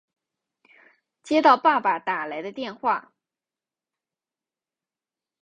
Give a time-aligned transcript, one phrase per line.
[1.21, 3.13] 接到爸爸打来的电话